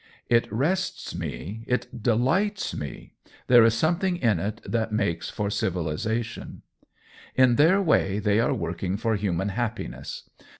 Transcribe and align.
It 0.29 0.51
rests 0.51 1.13
me, 1.13 1.63
it 1.67 2.01
delights 2.01 2.75
me, 2.75 3.13
there 3.45 3.63
is 3.63 3.75
something 3.75 4.17
in 4.17 4.39
it 4.39 4.59
that 4.65 4.91
makes 4.91 5.29
for 5.29 5.51
civilization. 5.51 6.63
COLLABORATION 7.37 7.49
143 7.51 7.51
In 7.51 7.55
their 7.57 7.79
way 7.79 8.17
they 8.17 8.39
are 8.39 8.51
working 8.51 8.97
for 8.97 9.15
human 9.15 9.49
happiness. 9.49 10.27